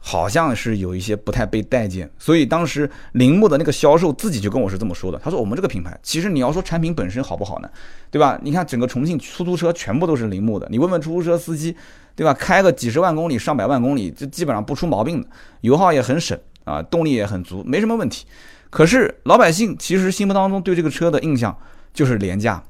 [0.00, 2.10] 好像是有一些不太被待见。
[2.18, 7.70] 所以当时铃木的那个销售自己就跟我是这么说的：“他说我们这个品牌，其实你要说产品本身好不好呢？
[8.10, 8.36] 对吧？
[8.42, 11.76] 你看整个重庆出租车全部都是铃木的，你问问出租车司机，
[12.16, 12.34] 对吧？
[12.34, 15.28] 开个几十万公里、上百万公里，这基本上不出毛病的，
[15.60, 18.26] 油耗也很省。”啊，动力也很足，没什么问题。
[18.68, 21.56] 可是老百姓其实心目当中对这个车的印象
[21.94, 22.62] 就是廉价，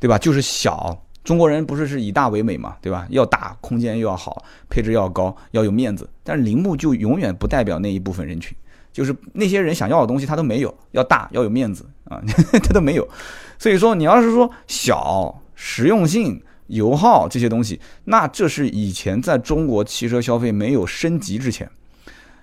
[0.00, 0.18] 对吧？
[0.18, 1.00] 就是小。
[1.22, 3.06] 中国人不是是以大为美嘛，对吧？
[3.10, 6.10] 要大，空间又要好，配置要高，要有面子。
[6.24, 8.56] 但是铃木就永远不代表那一部分人群，
[8.92, 12.20] 就是那些人想要的东西他都没有，要大，要有面子啊，
[12.64, 13.08] 他都没有。
[13.56, 21.70] 所以说，你要是说小、实用性、油耗这些东西，那这是以前在中国汽车消费没有升级之前。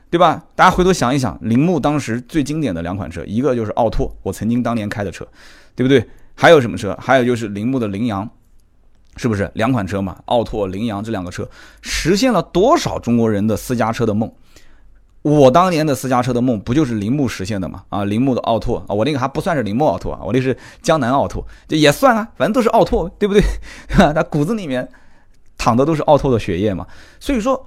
[0.09, 0.43] 对吧？
[0.55, 5.27] 大家回头想一想，铃木当时最经典的两款车，一个就是奥拓，我曾经当年开的车，
[5.75, 6.03] 对不对？
[6.33, 6.97] 还有什么车？
[6.99, 8.27] 还有就是铃木的羚羊，
[9.17, 10.17] 是不是两款车嘛？
[10.25, 11.47] 奥拓、羚羊这两个车，
[11.81, 14.31] 实现了多少中国人的私家车的梦？
[15.21, 17.83] 我当年的私家车的梦，不就是铃木实现的吗？
[17.89, 23.43] 啊，铃木的奥拓啊，我那个还不算是铃木奥拓啊，我那是江南奥拓，这也算啊，反正都是奥拓，对不对？
[24.13, 24.89] 他骨子里面
[25.55, 26.87] 淌的都是奥拓的血液嘛，
[27.19, 27.63] 所以说。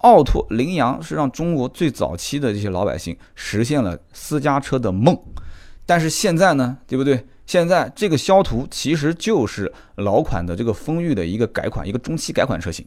[0.00, 5.18] 奥拓、羚羊是让中国最早期的这些老百姓实现了私家车的梦，
[5.84, 7.26] 但是现在呢，对不对？
[7.46, 12.86] 现在这个肖图其实就是老款的这个风裕的一个改款，一个中期改款车型，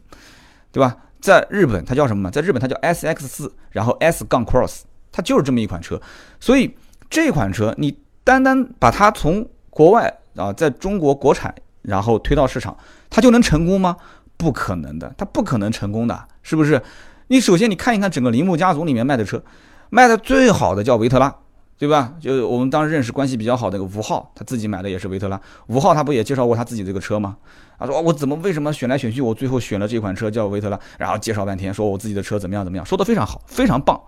[0.72, 0.96] 对吧？
[1.20, 2.30] 在日本它叫什么？
[2.30, 6.00] 在日本它叫 S X 四，然后 S 杠 Cross，它就是这么一款车。
[6.40, 6.74] 所以
[7.08, 12.74] 这款车你单单把它从国外啊，在中国国产然后推到市场，
[13.10, 13.96] 它就能成功吗？
[14.36, 16.82] 不可能的，它不可能成功的，是不是？
[17.28, 19.42] 你首先你看一看整个铃木家族里面卖的车，
[19.90, 21.34] 卖的最好的叫维特拉，
[21.78, 22.14] 对吧？
[22.20, 25.40] 就我们当时认识关系比较好的那个吴昊，他自己买的也是维特拉。
[25.68, 27.36] 吴昊他不也介绍过他自己这个车吗？
[27.78, 34.00] 他说我怎么为什么选来选去，我最后选了这款车叫维特拉，然后介绍半天，说我自己的车怎么样怎么样，说的非常好，非常棒。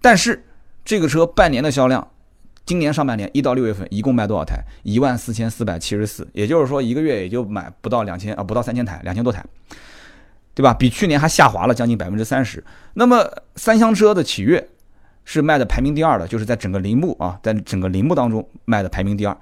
[0.00, 0.44] 但是
[0.84, 2.08] 这个车半年的销量，
[2.66, 4.60] 今年上半年一到六月份一共卖多少台？
[4.82, 9.44] 一万四千四百七十四，也就是说一个月也就买不到两千啊，不到三千台，两千多台，
[10.52, 10.74] 对吧？
[10.74, 12.62] 比去年还下滑了将近百分之三十。
[12.94, 13.24] 那么
[13.54, 14.68] 三厢车的启悦
[15.24, 19.36] 是卖的排名第二的，就是在整个铃木啊，在整个铃木当中卖的排名第二，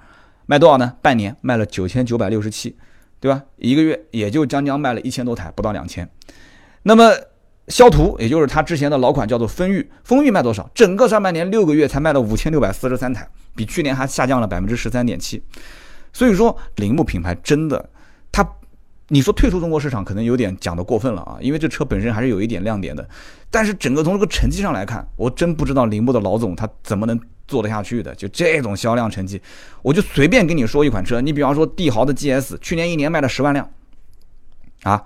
[0.45, 0.95] 卖多少呢？
[1.01, 2.77] 半年卖了九千九百六十七，
[3.21, 3.43] 对吧？
[3.57, 6.07] 一个月也就将将卖了一千多台，不到两千。
[6.83, 7.11] 那么
[7.68, 9.90] 肖途，也就是它之前的老款，叫做风裕。
[10.05, 10.70] 风裕卖多少？
[10.74, 15.42] 整个上半年六个月才卖了五千六百四十三台，比去年还下降了百分之十三点七。
[16.12, 17.88] 所以说，铃木品牌真的，
[18.31, 18.46] 它，
[19.09, 23.09] 你说退出中国市场可能有点讲的过分了啊，因为这车本身还是有一点亮点的。
[23.50, 28.14] 但是整个从这个成绩上来看，我真不知道铃木的老总他怎么能做得下去的。
[28.14, 29.40] 就这种销量成绩，
[29.81, 33.70] 我就随便跟你说一款车，你比方说帝豪的 GS，去年一年卖了十万辆，
[34.83, 35.03] 啊。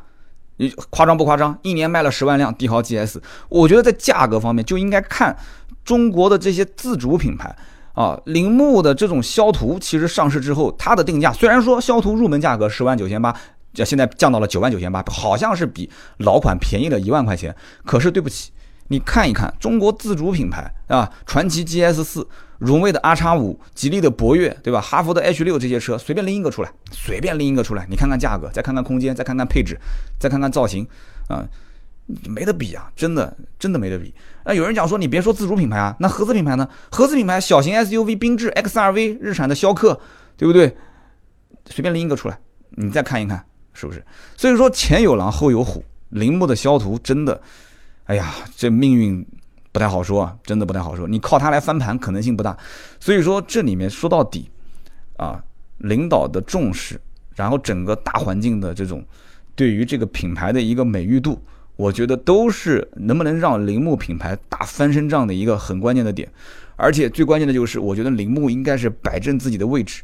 [0.59, 1.59] 你夸张不夸张？
[1.62, 5.37] 一年卖了十万辆帝豪 GS，我觉得在价格方面就应该看
[5.85, 7.57] 中国的这些自主品牌
[7.94, 13.35] 啊，铃木的这种肖途，其实上市之后，它的定价虽然说肖途入门价格十万九千八，
[13.75, 18.53] 现在降到了九万九千八，好像是比老款便宜了一万块钱，可是对不起。
[18.90, 22.27] 你看一看中国自主品牌啊，传祺 GS 四、
[22.59, 24.81] 荣威的 R 叉五、吉利的博越，对吧？
[24.81, 29.79] 哈弗的 H 六这些车，随便拎一个出来，随便拎一个出来，你看看价格，再看看空间，再看看配置，
[30.18, 30.87] 再看看造型，
[31.29, 31.47] 啊，
[32.29, 34.12] 没得比啊，真的真的没得比。
[34.44, 36.68] 那有人讲说，你别说自主品牌啊，那合资品牌呢？
[36.90, 40.01] 合资品牌小型 SUV 缤智、XRV、日产的逍客，
[40.37, 40.77] 对不对？
[41.66, 42.38] 随便拎一个出来，
[42.71, 44.05] 你再看一看，是不是？
[44.37, 47.40] 所以说前有狼后有虎，铃木的肖途真的。
[48.05, 49.25] 哎呀，这命运
[49.79, 51.07] 不太好说啊，真的不太好说。
[51.07, 52.59] 你靠它来翻盘可能性不大，
[52.99, 54.51] 所以说这里面说到底，
[55.17, 55.41] 啊，
[55.77, 57.01] 领导的重视，
[57.37, 59.05] 然后整个大环境的这种
[59.55, 61.41] 对于这个品牌的一个美誉度，
[61.77, 66.29] 我觉得都是能不能让铃木品牌打翻身仗的一个很关键的点。
[66.75, 70.03] 而且最关键的就是，我觉得铃木应该是摆正自己的位置，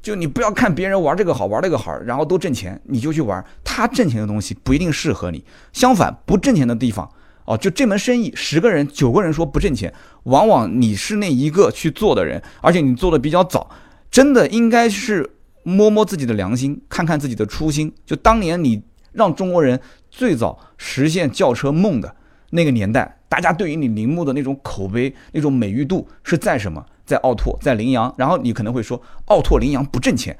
[0.00, 5.44] 就你不要看别人玩这个好玩那个好，然后都挣钱，你就去玩，他挣钱的东西不一定适合你。
[5.72, 7.10] 相反，不挣钱的地方。
[7.48, 9.90] 哦，就这门生意，十个人九个人说不挣钱，
[10.24, 13.70] 往往你是那一个去做的人，而且你做的比较早，
[14.10, 15.30] 真的应该是
[15.62, 17.90] 摸摸自己的良心，看看自己的初心。
[18.04, 18.82] 就当年你
[19.12, 19.80] 让中国人
[20.10, 22.14] 最早实现轿车梦的
[22.50, 26.84] 那个年代，大家对于你铃木的那种口碑、那种美誉度是在什么？
[27.06, 28.14] 在奥拓，在羚羊。
[28.18, 30.36] 然后你可能会说，奥拓、羚羊不挣钱，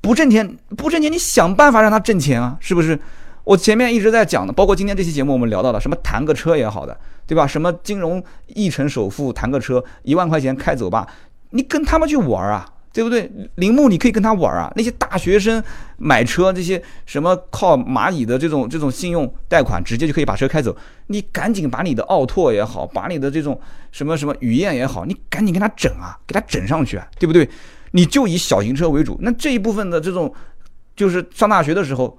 [0.00, 2.96] 不挣钱，不挣钱，你想办法让它挣钱啊，是不是？
[3.44, 7.46] 我前面一直在讲的，包括今天这期节目我们聊到的，什么谈个车也好的，对吧？
[7.46, 11.06] 什么金融一成首付谈个车，一万块钱开走吧，
[11.50, 13.30] 你跟他们去玩啊，对不对？
[13.56, 15.62] 铃木你可以跟他玩啊，那些大学生
[15.98, 20.74] 买车，这些什么靠蚂蚁的这种这种信用贷款，直接就可以把车开走，
[21.08, 23.60] 你赶紧把你的奥拓也好，把你的这种
[23.92, 27.46] 什么什么雨燕也好，你赶紧跟他整啊，给他整上去啊，对不对？
[27.90, 30.32] 你就以小型车为主，那这一部分的这种，
[30.96, 32.18] 就是上大学的时候。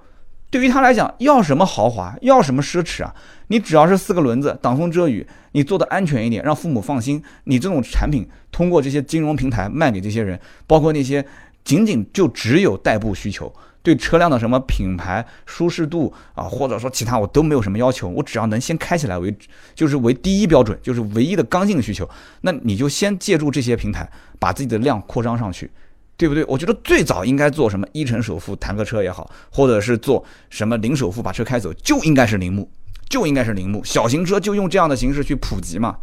[0.50, 3.14] 对于他来讲，要什么豪华，要什么奢侈啊？
[3.48, 7.22] 你只要是四个轮子，挡风遮雨，你做的安全一点，让父母放心。
[7.44, 11.24] 你这种产品通过这些金融平台卖给这些人，包括那些
[11.64, 19.36] 仅仅就只有代步需求，对车辆的什么品牌舒适度啊，或者说其他我都没有什么要求，我只要能先开起来为，
[19.74, 22.08] 就是为第一标准，就是唯一的刚性需求。
[22.42, 25.70] 那你就先借助这些平台，把自己的量扩张上去。
[26.16, 26.44] 对不对？
[26.46, 32.70] 我觉得最早应该做什么一成首付谈个车也好，或者是做什么零首付把车开走，就应该是铃木，
[33.08, 35.98] 就应该是铃木小型车就用这样的形式去普及嘛。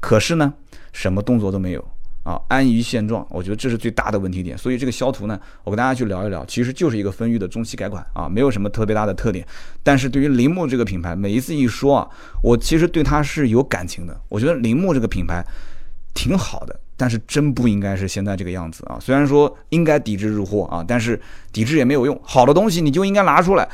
[0.00, 0.54] 可是呢，
[0.92, 1.88] 什么动作都没有
[2.22, 3.26] 啊，安于现状。
[3.28, 4.56] 我觉得这是最大的问题点。
[4.56, 9.46] 所以这个肖途呢，我跟大家去聊一聊，其实就是一个风裕的中期改款啊，没有什么特别大的特点。
[9.82, 12.08] 但是对于铃木这个品牌，每一次一说啊，
[12.42, 14.18] 我其实对它是有感情的。
[14.30, 15.44] 我觉得铃木这个品牌
[16.14, 16.80] 挺好的。
[17.00, 18.98] 但是真不应该是现在这个样子啊！
[19.00, 21.18] 虽然说应该抵制日货啊，但是
[21.50, 22.20] 抵制也没有用。
[22.22, 23.66] 好的东西你就应该拿出来，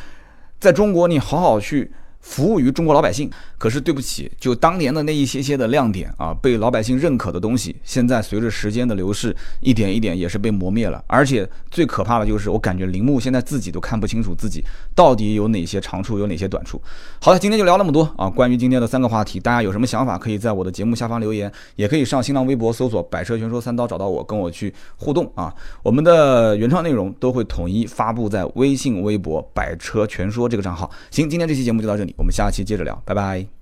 [0.61, 1.91] 在中国你好好去。
[2.27, 11.03] 服务于中国老百姓，可是对不起，就当年的那一些些的亮点啊，被老百姓认可的东西，现在随着时间的流逝，一点一点也是被磨灭了。
[11.07, 14.63] 而且最可怕的就是，我感觉铃木现在自己都看不清楚自己
[14.95, 16.83] 到底有哪些长处，有哪些短处。
[17.21, 18.29] 好了，今天就聊那么多啊！
[18.29, 25.55] 关于今天的三个话题，大家有什么想法，可以在我的节目下方留言，也可以上新浪微博搜索“百车全说三刀”找到我，跟我去互动啊！
[25.85, 30.91] 我们的原创内容都会统一发布在微信、微博“百车全说”这个账号。
[31.13, 32.15] 行，今天这期节目就到这里。
[32.17, 33.56] 我们下期接着聊，拜拜。